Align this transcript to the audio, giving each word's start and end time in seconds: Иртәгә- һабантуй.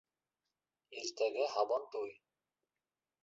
Иртәгә- 1.01 1.45
һабантуй. 1.57 2.17